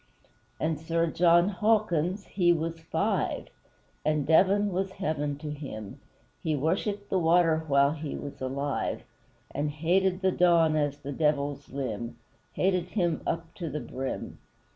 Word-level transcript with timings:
And 0.59 0.79
Sir 0.79 1.05
JOHN 1.05 1.49
HAWKINS, 1.61 2.25
he 2.25 2.51
was 2.51 2.79
FIVE 2.79 3.49
And 4.03 4.25
Devon 4.25 4.71
was 4.71 4.93
heaven 4.93 5.37
to 5.37 5.51
him, 5.51 5.99
He 6.41 6.55
worshipped 6.55 7.11
the 7.11 7.19
water 7.19 7.65
while 7.67 7.91
he 7.91 8.15
was 8.15 8.41
alive 8.41 9.03
And 9.51 9.69
hated 9.69 10.21
the 10.21 10.31
Don 10.31 10.75
as 10.75 10.97
the 10.97 11.11
Devil's 11.11 11.69
limb 11.69 12.17
Hated 12.53 12.85
him 12.85 13.21
up 13.27 13.53
to 13.53 13.69
the 13.69 13.79
brim! 13.79 14.39